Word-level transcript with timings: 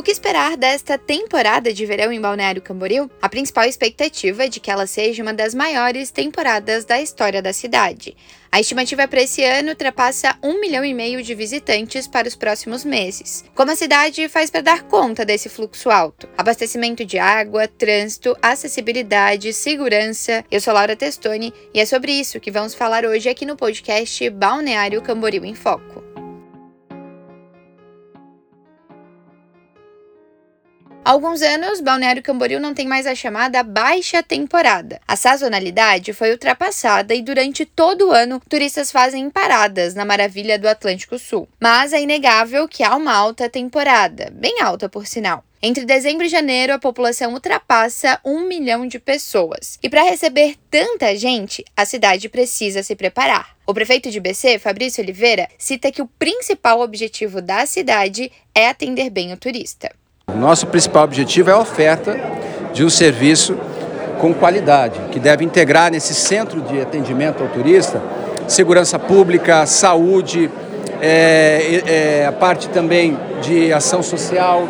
O 0.00 0.02
que 0.02 0.10
esperar 0.10 0.56
desta 0.56 0.96
temporada 0.96 1.74
de 1.74 1.84
verão 1.84 2.10
em 2.10 2.18
Balneário 2.18 2.62
Camboriú? 2.62 3.10
A 3.20 3.28
principal 3.28 3.66
expectativa 3.66 4.46
é 4.46 4.48
de 4.48 4.58
que 4.58 4.70
ela 4.70 4.86
seja 4.86 5.22
uma 5.22 5.34
das 5.34 5.54
maiores 5.54 6.10
temporadas 6.10 6.86
da 6.86 6.98
história 6.98 7.42
da 7.42 7.52
cidade. 7.52 8.16
A 8.50 8.58
estimativa 8.58 9.06
para 9.06 9.20
esse 9.20 9.44
ano 9.44 9.68
ultrapassa 9.68 10.38
um 10.42 10.58
milhão 10.58 10.82
e 10.86 10.94
meio 10.94 11.22
de 11.22 11.34
visitantes 11.34 12.08
para 12.08 12.26
os 12.26 12.34
próximos 12.34 12.82
meses. 12.82 13.44
Como 13.54 13.72
a 13.72 13.76
cidade 13.76 14.26
faz 14.26 14.48
para 14.48 14.62
dar 14.62 14.84
conta 14.84 15.22
desse 15.22 15.50
fluxo 15.50 15.90
alto? 15.90 16.26
Abastecimento 16.34 17.04
de 17.04 17.18
água, 17.18 17.68
trânsito, 17.68 18.34
acessibilidade, 18.40 19.52
segurança. 19.52 20.42
Eu 20.50 20.62
sou 20.62 20.72
Laura 20.72 20.96
Testoni 20.96 21.52
e 21.74 21.78
é 21.78 21.84
sobre 21.84 22.12
isso 22.12 22.40
que 22.40 22.50
vamos 22.50 22.74
falar 22.74 23.04
hoje 23.04 23.28
aqui 23.28 23.44
no 23.44 23.54
podcast 23.54 24.30
Balneário 24.30 25.02
Camboriú 25.02 25.44
em 25.44 25.54
Foco. 25.54 26.09
Há 31.02 31.12
alguns 31.12 31.40
anos, 31.40 31.80
Balneário 31.80 32.22
Camboriú 32.22 32.60
não 32.60 32.74
tem 32.74 32.86
mais 32.86 33.06
a 33.06 33.14
chamada 33.14 33.62
baixa 33.62 34.22
temporada. 34.22 35.00
A 35.08 35.16
sazonalidade 35.16 36.12
foi 36.12 36.30
ultrapassada 36.30 37.14
e 37.14 37.22
durante 37.22 37.64
todo 37.64 38.08
o 38.08 38.12
ano, 38.12 38.40
turistas 38.46 38.92
fazem 38.92 39.30
paradas 39.30 39.94
na 39.94 40.04
maravilha 40.04 40.58
do 40.58 40.68
Atlântico 40.68 41.18
Sul. 41.18 41.48
Mas 41.58 41.94
é 41.94 42.02
inegável 42.02 42.68
que 42.68 42.82
há 42.82 42.94
uma 42.94 43.14
alta 43.14 43.48
temporada, 43.48 44.30
bem 44.30 44.60
alta 44.60 44.90
por 44.90 45.06
sinal. 45.06 45.42
Entre 45.62 45.86
dezembro 45.86 46.26
e 46.26 46.28
janeiro, 46.28 46.74
a 46.74 46.78
população 46.78 47.32
ultrapassa 47.32 48.20
um 48.24 48.46
milhão 48.46 48.86
de 48.86 48.98
pessoas. 48.98 49.78
E 49.82 49.88
para 49.88 50.02
receber 50.02 50.56
tanta 50.70 51.16
gente, 51.16 51.64
a 51.74 51.86
cidade 51.86 52.28
precisa 52.28 52.82
se 52.82 52.94
preparar. 52.94 53.56
O 53.66 53.74
prefeito 53.74 54.10
de 54.10 54.20
BC, 54.20 54.58
Fabrício 54.58 55.02
Oliveira, 55.02 55.48
cita 55.58 55.90
que 55.90 56.02
o 56.02 56.08
principal 56.18 56.80
objetivo 56.80 57.40
da 57.40 57.64
cidade 57.64 58.30
é 58.54 58.68
atender 58.68 59.10
bem 59.10 59.32
o 59.32 59.36
turista. 59.36 59.90
Nosso 60.36 60.66
principal 60.66 61.04
objetivo 61.04 61.50
é 61.50 61.52
a 61.52 61.58
oferta 61.58 62.18
de 62.72 62.84
um 62.84 62.90
serviço 62.90 63.56
com 64.18 64.34
qualidade, 64.34 65.00
que 65.10 65.18
deve 65.18 65.44
integrar 65.44 65.90
nesse 65.90 66.14
centro 66.14 66.60
de 66.60 66.80
atendimento 66.80 67.42
ao 67.42 67.48
turista 67.48 68.00
segurança 68.50 68.98
pública, 68.98 69.64
saúde, 69.64 70.50
é, 71.00 71.82
é, 71.86 72.26
a 72.26 72.32
parte 72.32 72.68
também 72.68 73.16
de 73.40 73.72
ação 73.72 74.02
social, 74.02 74.66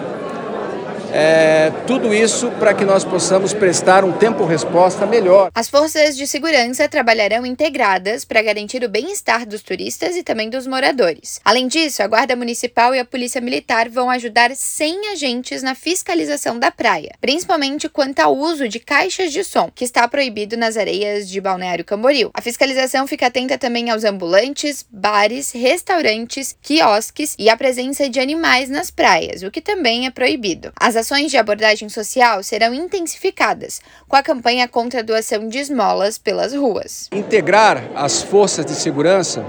é, 1.12 1.72
tudo 1.86 2.14
isso 2.14 2.50
para 2.52 2.72
que 2.72 2.84
nós 2.84 3.04
possamos 3.04 3.52
prestar 3.52 4.04
um 4.04 4.12
tempo-resposta 4.12 5.06
melhor. 5.06 5.50
As 5.54 5.68
forças 5.68 6.16
de 6.16 6.26
segurança 6.26 6.88
trabalharão 6.88 7.44
integradas 7.44 8.24
para 8.24 8.42
garantir 8.42 8.84
o 8.84 8.88
bem-estar 8.88 9.46
dos 9.46 9.62
turistas 9.62 10.16
e 10.16 10.22
também 10.22 10.48
dos 10.48 10.66
moradores. 10.66 11.40
Além 11.44 11.66
disso, 11.66 12.02
a 12.02 12.06
Guarda 12.06 12.36
Municipal 12.36 12.94
e 12.94 12.98
a 12.98 13.04
Polícia 13.04 13.40
Militar 13.40 13.88
vão 13.88 14.08
ajudar 14.10 14.54
100 14.54 15.12
agentes 15.12 15.62
na 15.62 15.74
fiscalização 15.74 16.58
da 16.58 16.70
praia, 16.70 17.14
principalmente 17.20 17.88
quanto 17.88 18.20
ao 18.20 18.36
uso 18.36 18.68
de 18.68 18.78
caixas 18.78 19.32
de 19.32 19.42
som, 19.42 19.70
que 19.74 19.84
está 19.84 20.06
proibido 20.06 20.56
nas 20.56 20.76
areias 20.76 21.28
de 21.28 21.40
Balneário 21.40 21.84
Camboriú. 21.84 22.30
A 22.34 22.40
fiscalização 22.40 23.06
fica 23.06 23.26
atenta 23.26 23.58
também 23.58 23.90
aos 23.90 24.04
ambulantes, 24.04 24.86
bares, 24.90 25.50
restaurantes, 25.52 26.56
quiosques 26.62 27.34
e 27.38 27.48
à 27.48 27.56
presença 27.56 28.08
de 28.08 28.20
animais 28.20 28.68
nas 28.68 28.90
praias, 28.90 29.42
o 29.42 29.50
que 29.50 29.60
também 29.60 30.06
é 30.06 30.10
proibido. 30.10 30.72
As 30.78 30.96
ações 31.00 31.30
de 31.30 31.36
abordagem 31.36 31.88
social 31.88 32.42
serão 32.42 32.72
intensificadas, 32.72 33.80
com 34.06 34.16
a 34.16 34.22
campanha 34.22 34.68
contra 34.68 35.00
a 35.00 35.02
doação 35.02 35.48
de 35.48 35.58
esmolas 35.58 36.18
pelas 36.18 36.54
ruas. 36.54 37.08
Integrar 37.12 37.82
as 37.94 38.22
forças 38.22 38.64
de 38.64 38.72
segurança 38.72 39.44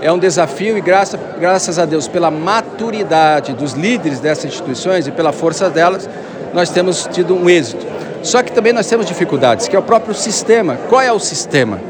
é 0.00 0.10
um 0.10 0.18
desafio 0.18 0.78
e 0.78 0.80
graça, 0.80 1.18
graças 1.38 1.78
a 1.78 1.84
Deus 1.84 2.06
pela 2.06 2.30
maturidade 2.30 3.52
dos 3.52 3.72
líderes 3.72 4.20
dessas 4.20 4.46
instituições 4.46 5.06
e 5.06 5.10
pela 5.10 5.32
força 5.32 5.68
delas, 5.68 6.08
nós 6.54 6.70
temos 6.70 7.08
tido 7.12 7.34
um 7.34 7.50
êxito. 7.50 7.84
Só 8.22 8.42
que 8.42 8.52
também 8.52 8.72
nós 8.72 8.86
temos 8.86 9.06
dificuldades, 9.06 9.68
que 9.68 9.76
é 9.76 9.78
o 9.78 9.82
próprio 9.82 10.14
sistema. 10.14 10.76
Qual 10.88 11.00
é 11.00 11.12
o 11.12 11.18
sistema? 11.18 11.80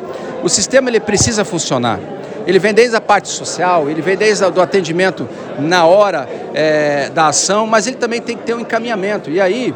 O 0.43 0.49
sistema 0.49 0.89
ele 0.89 1.01
precisa 1.01 1.45
funcionar. 1.45 1.99
Ele 2.49 2.59
vem 2.59 2.73
desde 2.73 2.97
a 2.97 3.01
parte 3.01 3.29
social, 3.29 3.91
ele 3.91 4.01
vem 4.01 4.17
desde 4.17 4.43
o 4.43 4.63
atendimento 4.63 5.29
na 5.59 5.85
hora 5.85 6.27
é, 6.55 7.11
da 7.11 7.27
ação, 7.27 7.67
mas 7.67 7.87
ele 7.87 7.97
também 7.97 8.23
tem 8.23 8.39
que 8.39 8.43
ter 8.43 8.55
um 8.55 8.61
encaminhamento. 8.61 9.29
E 9.29 9.39
aí 9.39 9.75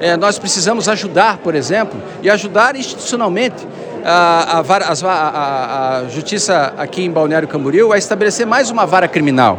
é, 0.00 0.16
nós 0.16 0.38
precisamos 0.38 0.88
ajudar, 0.88 1.38
por 1.38 1.56
exemplo, 1.56 2.00
e 2.22 2.30
ajudar 2.30 2.76
institucionalmente 2.76 3.66
a, 4.04 4.60
a, 4.60 5.08
a, 5.08 5.98
a, 5.98 6.08
justiça 6.10 6.72
aqui 6.78 7.02
em 7.04 7.10
Balneário 7.10 7.48
Camboriú 7.48 7.92
a 7.92 7.98
estabelecer 7.98 8.46
mais 8.46 8.70
uma 8.70 8.86
vara 8.86 9.08
criminal. 9.08 9.58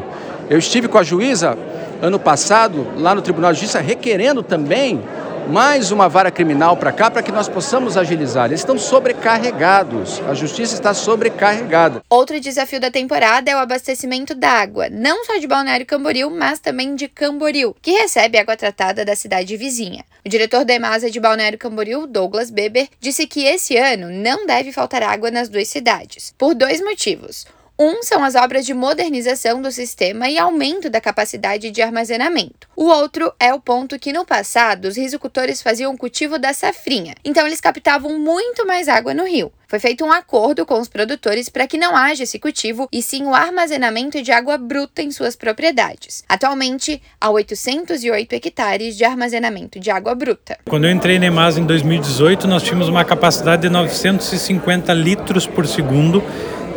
Eu 0.49 0.57
estive 0.57 0.87
com 0.87 0.97
a 0.97 1.03
juíza 1.03 1.57
ano 2.01 2.17
passado 2.17 2.87
lá 2.95 3.13
no 3.13 3.21
Tribunal 3.21 3.51
de 3.51 3.59
Justiça 3.59 3.81
requerendo 3.81 4.41
também 4.41 5.03
mais 5.47 5.91
uma 5.91 6.07
vara 6.07 6.31
criminal 6.31 6.77
para 6.77 6.91
cá 6.91 7.11
para 7.11 7.21
que 7.21 7.31
nós 7.31 7.49
possamos 7.49 7.97
agilizar. 7.97 8.45
Eles 8.45 8.61
estão 8.61 8.77
sobrecarregados. 8.77 10.21
A 10.27 10.33
justiça 10.33 10.73
está 10.73 10.93
sobrecarregada. 10.93 12.01
Outro 12.09 12.39
desafio 12.39 12.79
da 12.79 12.89
temporada 12.89 13.51
é 13.51 13.55
o 13.55 13.59
abastecimento 13.59 14.33
da 14.33 14.49
água, 14.49 14.89
não 14.89 15.25
só 15.25 15.37
de 15.37 15.47
Balneário 15.47 15.85
Camboriú, 15.85 16.29
mas 16.29 16.59
também 16.59 16.95
de 16.95 17.07
Camboriú, 17.07 17.75
que 17.81 17.91
recebe 17.91 18.37
água 18.37 18.55
tratada 18.55 19.03
da 19.03 19.15
cidade 19.15 19.57
vizinha. 19.57 20.05
O 20.25 20.29
diretor 20.29 20.63
da 20.63 20.73
EMASA 20.73 21.09
de 21.09 21.19
Balneário 21.19 21.57
Camboriú, 21.57 22.07
Douglas 22.07 22.49
Beber, 22.49 22.87
disse 22.99 23.27
que 23.27 23.43
esse 23.43 23.75
ano 23.77 24.09
não 24.09 24.45
deve 24.45 24.71
faltar 24.71 25.03
água 25.03 25.29
nas 25.29 25.49
duas 25.49 25.67
cidades, 25.67 26.33
por 26.37 26.55
dois 26.55 26.81
motivos. 26.81 27.45
Um 27.77 28.03
são 28.03 28.23
as 28.23 28.35
obras 28.35 28.67
de 28.67 28.73
modernização 28.73 29.59
do 29.59 29.71
sistema 29.71 30.29
e 30.29 30.37
aumento 30.37 30.91
da 30.91 31.01
capacidade 31.01 31.71
de 31.71 31.81
armazenamento. 31.81 32.67
O 32.75 32.85
outro 32.85 33.33
é 33.39 33.51
o 33.51 33.59
ponto 33.59 33.97
que 33.97 34.13
no 34.13 34.23
passado 34.23 34.85
os 34.85 34.95
rizicultores 34.95 35.59
faziam 35.59 35.91
o 35.91 35.97
cultivo 35.97 36.37
da 36.37 36.53
safrinha, 36.53 37.15
então 37.25 37.47
eles 37.47 37.59
captavam 37.59 38.19
muito 38.19 38.65
mais 38.67 38.87
água 38.87 39.13
no 39.13 39.25
rio. 39.25 39.51
Foi 39.67 39.79
feito 39.79 40.05
um 40.05 40.11
acordo 40.11 40.67
com 40.67 40.79
os 40.79 40.87
produtores 40.87 41.49
para 41.49 41.65
que 41.65 41.79
não 41.79 41.95
haja 41.95 42.21
esse 42.21 42.37
cultivo 42.37 42.87
e 42.91 43.01
sim 43.01 43.25
o 43.25 43.33
armazenamento 43.33 44.21
de 44.21 44.31
água 44.31 44.55
bruta 44.55 45.01
em 45.01 45.09
suas 45.09 45.35
propriedades. 45.35 46.23
Atualmente, 46.29 47.01
há 47.19 47.31
808 47.31 48.33
hectares 48.33 48.95
de 48.95 49.03
armazenamento 49.03 49.79
de 49.79 49.89
água 49.89 50.13
bruta. 50.13 50.59
Quando 50.69 50.85
eu 50.85 50.91
entrei 50.91 51.17
na 51.17 51.25
EMAS 51.25 51.57
em 51.57 51.65
2018, 51.65 52.47
nós 52.47 52.61
tínhamos 52.61 52.87
uma 52.87 53.03
capacidade 53.03 53.63
de 53.63 53.69
950 53.69 54.93
litros 54.93 55.47
por 55.47 55.65
segundo 55.65 56.23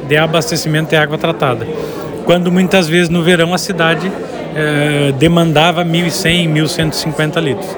de 0.08 0.16
abastecimento 0.16 0.90
de 0.90 0.96
água 0.96 1.18
tratada. 1.18 1.66
Quando 2.24 2.50
muitas 2.50 2.88
vezes 2.88 3.08
no 3.08 3.22
verão 3.22 3.54
a 3.54 3.58
cidade 3.58 4.10
eh, 4.54 5.12
demandava 5.18 5.84
1.100, 5.84 6.52
1.150 6.52 7.40
litros. 7.40 7.76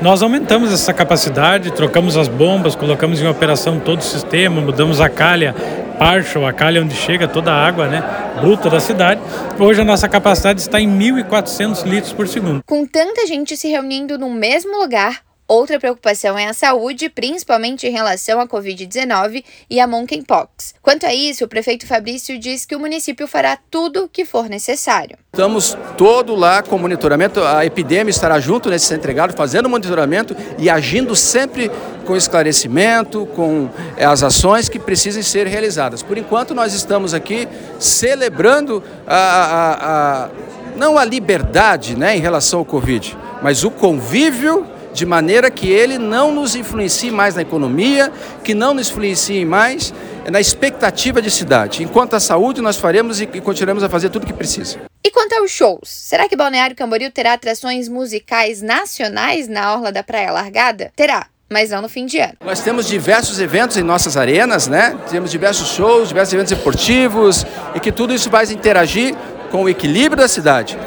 Nós 0.00 0.22
aumentamos 0.22 0.72
essa 0.72 0.94
capacidade, 0.94 1.70
trocamos 1.72 2.16
as 2.16 2.26
bombas, 2.26 2.74
colocamos 2.74 3.20
em 3.20 3.26
operação 3.26 3.78
todo 3.78 3.98
o 3.98 4.02
sistema, 4.02 4.58
mudamos 4.58 4.98
a 4.98 5.10
calha 5.10 5.54
partial, 5.98 6.46
a 6.46 6.52
calha 6.54 6.80
onde 6.80 6.94
chega 6.94 7.28
toda 7.28 7.52
a 7.52 7.66
água 7.66 7.86
né, 7.86 8.02
bruta 8.40 8.70
da 8.70 8.80
cidade. 8.80 9.20
Hoje 9.58 9.82
a 9.82 9.84
nossa 9.84 10.08
capacidade 10.08 10.60
está 10.62 10.80
em 10.80 10.88
1.400 10.88 11.84
litros 11.84 12.14
por 12.14 12.26
segundo. 12.26 12.62
Com 12.66 12.86
tanta 12.86 13.26
gente 13.26 13.54
se 13.58 13.68
reunindo 13.68 14.16
no 14.16 14.30
mesmo 14.30 14.80
lugar, 14.80 15.20
Outra 15.50 15.80
preocupação 15.80 16.38
é 16.38 16.46
a 16.46 16.54
saúde, 16.54 17.08
principalmente 17.08 17.84
em 17.84 17.90
relação 17.90 18.38
à 18.40 18.46
Covid-19 18.46 19.42
e 19.68 19.80
a 19.80 19.86
monkeypox. 19.88 20.76
Quanto 20.80 21.06
a 21.06 21.12
isso, 21.12 21.44
o 21.44 21.48
prefeito 21.48 21.88
Fabrício 21.88 22.38
diz 22.38 22.64
que 22.64 22.76
o 22.76 22.78
município 22.78 23.26
fará 23.26 23.58
tudo 23.68 24.04
o 24.04 24.08
que 24.08 24.24
for 24.24 24.48
necessário. 24.48 25.18
Estamos 25.32 25.76
todo 25.98 26.36
lá 26.36 26.62
com 26.62 26.78
monitoramento, 26.78 27.42
a 27.42 27.66
epidemia 27.66 28.12
estará 28.12 28.38
junto 28.38 28.70
nesse 28.70 28.94
entregado, 28.94 29.34
fazendo 29.36 29.68
monitoramento 29.68 30.36
e 30.56 30.70
agindo 30.70 31.16
sempre 31.16 31.68
com 32.06 32.14
esclarecimento, 32.14 33.26
com 33.34 33.68
é, 33.96 34.04
as 34.04 34.22
ações 34.22 34.68
que 34.68 34.78
precisem 34.78 35.24
ser 35.24 35.48
realizadas. 35.48 36.00
Por 36.00 36.16
enquanto, 36.16 36.54
nós 36.54 36.74
estamos 36.74 37.12
aqui 37.12 37.48
celebrando 37.80 38.84
a, 39.04 39.16
a, 39.16 40.26
a 40.26 40.28
não 40.76 40.96
a 40.96 41.04
liberdade 41.04 41.96
né, 41.96 42.16
em 42.16 42.20
relação 42.20 42.60
ao 42.60 42.64
Covid, 42.64 43.18
mas 43.42 43.64
o 43.64 43.70
convívio 43.72 44.78
de 44.92 45.06
maneira 45.06 45.50
que 45.50 45.70
ele 45.70 45.98
não 45.98 46.32
nos 46.32 46.54
influencie 46.54 47.10
mais 47.10 47.34
na 47.34 47.42
economia, 47.42 48.12
que 48.42 48.54
não 48.54 48.74
nos 48.74 48.90
influencie 48.90 49.44
mais 49.44 49.92
na 50.30 50.40
expectativa 50.40 51.22
de 51.22 51.30
cidade. 51.30 51.82
Enquanto 51.82 52.14
a 52.14 52.20
saúde, 52.20 52.60
nós 52.60 52.76
faremos 52.76 53.20
e 53.20 53.26
continuaremos 53.26 53.82
a 53.82 53.88
fazer 53.88 54.10
tudo 54.10 54.24
o 54.24 54.26
que 54.26 54.32
precisa. 54.32 54.78
E 55.02 55.10
quanto 55.10 55.32
aos 55.34 55.50
shows, 55.50 55.88
será 55.88 56.28
que 56.28 56.36
Balneário 56.36 56.76
Camboriú 56.76 57.10
terá 57.10 57.32
atrações 57.32 57.88
musicais 57.88 58.60
nacionais 58.60 59.48
na 59.48 59.72
Orla 59.72 59.90
da 59.90 60.02
Praia 60.02 60.30
Largada? 60.30 60.92
Terá, 60.94 61.26
mas 61.48 61.70
não 61.70 61.82
no 61.82 61.88
fim 61.88 62.06
de 62.06 62.18
ano. 62.18 62.34
Nós 62.44 62.60
temos 62.60 62.86
diversos 62.86 63.40
eventos 63.40 63.76
em 63.76 63.82
nossas 63.82 64.16
arenas, 64.16 64.68
né? 64.68 64.96
Temos 65.10 65.30
diversos 65.30 65.70
shows, 65.70 66.08
diversos 66.08 66.34
eventos 66.34 66.52
esportivos 66.52 67.44
e 67.74 67.80
que 67.80 67.90
tudo 67.90 68.14
isso 68.14 68.28
vai 68.30 68.44
interagir 68.44 69.14
com 69.50 69.64
o 69.64 69.68
equilíbrio 69.68 70.22
da 70.22 70.28
cidade. 70.28 70.78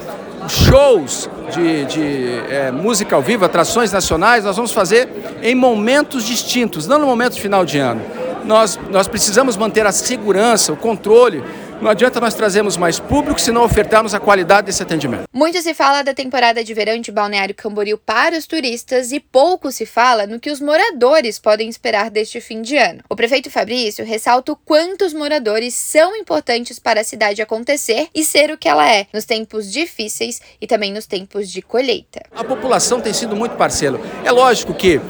Shows 0.48 1.30
de, 1.51 1.86
de 1.86 2.54
é, 2.54 2.72
música 2.72 3.16
ao 3.16 3.22
vivo, 3.22 3.45
atrações 3.45 3.92
nacionais, 3.92 4.44
nós 4.44 4.56
vamos 4.56 4.72
fazer 4.72 5.10
em 5.42 5.56
momentos 5.56 6.25
distintos, 6.25 6.88
não 6.88 7.00
no 7.00 7.06
momento 7.06 7.40
final 7.40 7.66
de 7.66 7.78
ano. 7.78 8.01
Nós, 8.45 8.78
nós 8.92 9.07
precisamos 9.07 9.56
manter 9.56 9.86
a 9.86 9.92
segurança, 9.92 10.74
o 10.74 10.75
controle, 10.75 11.44
Não 11.83 11.89
adianta 11.89 12.18
nós 12.21 12.33
trazermos 12.33 12.77
mais 12.77 12.97
público 12.97 13.41
se 13.41 13.51
não 13.51 13.62
ofertarmos 13.62 14.13
a 14.13 14.19
qualidade 14.19 14.68
desse 14.68 14.81
atendimento. 14.81 15.24
Muito 15.33 15.62
se 15.62 15.74
fala 15.74 16.01
da 16.01 16.13
temporada 16.13 16.63
de 16.63 16.74
verão 16.74 16.97
de 16.97 17.12
Balneário 17.12 17.53
Camboriú 17.53 17.97
para 17.97 18.38
os 18.38 18.47
turistas 18.47 19.12
e 19.12 19.19
pouco 19.19 19.69
se 19.69 19.85
fala 19.85 20.25
no 20.25 20.39
que 20.39 20.50
os 20.50 20.62
moradores 20.62 21.38
podem 21.38 21.68
esperar 21.68 22.09
deste 22.09 22.39
fim 22.39 22.62
de 22.62 22.77
ano. 22.77 23.01
O 23.09 23.18
prefeito 23.18 23.51
Fabrício 23.51 24.06
ressalta 24.06 24.53
o 24.53 24.56
quanto 24.56 25.03
os 25.03 25.13
moradores 25.13 25.74
são 25.74 26.15
importantes 26.15 26.80
para 26.80 27.01
a 27.01 27.03
cidade 27.03 27.41
acontecer 27.41 28.07
e 28.15 28.24
ser 28.24 28.50
o 28.50 28.57
que 28.57 28.69
ela 28.69 28.89
é, 28.89 29.07
nos 29.13 29.25
tempos 29.25 29.69
difíceis 29.69 30.41
e 30.62 30.65
também 30.65 30.94
nos 30.94 31.06
tempos 31.06 31.51
de 31.51 31.62
colheita. 31.62 32.21
A 32.33 32.45
população 32.45 33.01
tem 33.01 33.12
sido 33.12 33.35
muito 33.35 33.57
parceiro. 33.57 34.00
É 34.24 34.31
lógico 34.31 34.74
que 34.74 35.01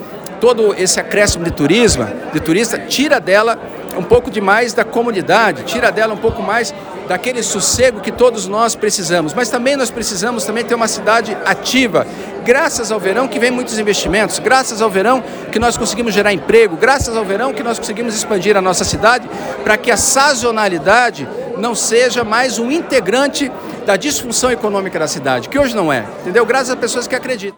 todo 0.42 0.74
esse 0.74 1.00
acréscimo 1.00 1.46
de 1.46 1.52
turismo, 1.52 2.04
de 2.34 2.40
turista, 2.40 2.80
tira 2.80 3.20
dela 3.20 3.62
um 3.98 4.04
pouco 4.04 4.30
demais 4.30 4.74
da 4.74 4.84
comunidade, 4.84 5.64
tira 5.64 5.92
dela 5.92 6.14
um 6.14 6.18
pouco 6.18 6.42
mais 6.42 6.74
daquele 7.08 7.44
sossego 7.44 8.00
que 8.00 8.12
todos 8.12 8.48
nós 8.48 8.76
precisamos. 8.76 9.34
Mas 9.34 9.50
também 9.50 9.76
nós 9.76 9.92
precisamos 9.92 10.46
também 10.46 10.64
ter 10.64 10.76
uma 10.76 10.88
cidade 10.88 11.38
ativa. 11.46 12.08
Graças 12.44 12.92
ao 12.92 13.00
verão 13.00 13.28
que 13.28 13.40
vem 13.40 13.52
muitos 13.52 13.78
investimentos, 13.80 14.40
graças 14.40 14.82
ao 14.82 14.90
verão 14.90 15.24
que 15.52 15.60
nós 15.60 15.78
conseguimos 15.78 16.14
gerar 16.14 16.34
emprego, 16.34 16.76
graças 16.76 17.16
ao 17.16 17.24
verão 17.24 17.54
que 17.54 17.64
nós 17.64 17.80
conseguimos 17.80 18.16
expandir 18.16 18.58
a 18.58 18.62
nossa 18.62 18.84
cidade 18.84 19.30
para 19.64 19.78
que 19.78 19.90
a 19.90 19.98
sazonalidade 19.98 21.28
não 21.58 21.74
seja 21.74 22.24
mais 22.24 22.60
um 22.60 22.70
integrante 22.70 23.52
da 23.86 23.96
disfunção 23.96 24.52
econômica 24.52 25.00
da 25.00 25.08
cidade, 25.08 25.48
que 25.48 25.58
hoje 25.58 25.76
não 25.76 25.92
é, 25.92 26.06
entendeu? 26.22 26.46
Graças 26.46 26.72
às 26.72 26.76
pessoas 26.76 27.08
que 27.08 27.16
acreditam. 27.16 27.58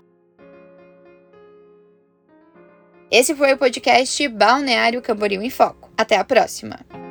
Esse 3.09 3.33
foi 3.35 3.53
o 3.53 3.57
podcast 3.57 4.27
Balneário 4.27 5.01
Camboriú 5.01 5.41
em 5.41 5.49
Foco. 5.49 5.84
Até 5.97 6.17
a 6.17 6.23
próxima! 6.25 7.04